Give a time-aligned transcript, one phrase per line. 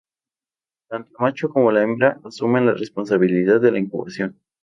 [0.89, 4.39] Tanto el macho como la hembra asumen la responsabilidad de la incubación.